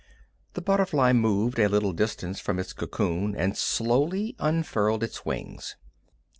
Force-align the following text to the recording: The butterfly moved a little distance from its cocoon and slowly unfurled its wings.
The 0.53 0.61
butterfly 0.63 1.13
moved 1.13 1.59
a 1.59 1.69
little 1.69 1.91
distance 1.93 2.39
from 2.39 2.57
its 2.57 2.73
cocoon 2.73 3.35
and 3.35 3.55
slowly 3.55 4.35
unfurled 4.39 5.03
its 5.03 5.25
wings. 5.27 5.75